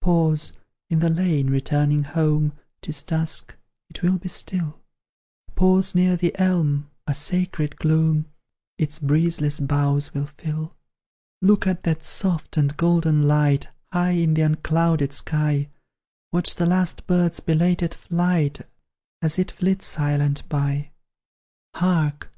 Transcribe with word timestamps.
Pause, 0.00 0.54
in 0.88 1.00
the 1.00 1.10
lane, 1.10 1.50
returning 1.50 2.04
home; 2.04 2.54
'Tis 2.80 3.02
dusk, 3.02 3.54
it 3.90 4.02
will 4.02 4.16
be 4.16 4.30
still: 4.30 4.80
Pause 5.56 5.94
near 5.94 6.16
the 6.16 6.34
elm, 6.38 6.90
a 7.06 7.12
sacred 7.12 7.76
gloom 7.76 8.24
Its 8.78 8.98
breezeless 8.98 9.60
boughs 9.60 10.14
will 10.14 10.24
fill. 10.24 10.74
Look 11.42 11.66
at 11.66 11.82
that 11.82 12.02
soft 12.02 12.56
and 12.56 12.74
golden 12.78 13.28
light, 13.28 13.68
High 13.92 14.12
in 14.12 14.32
the 14.32 14.40
unclouded 14.40 15.12
sky; 15.12 15.68
Watch 16.32 16.54
the 16.54 16.64
last 16.64 17.06
bird's 17.06 17.40
belated 17.40 17.92
flight, 17.92 18.62
As 19.20 19.38
it 19.38 19.50
flits 19.50 19.84
silent 19.84 20.48
by. 20.48 20.92
Hark! 21.74 22.32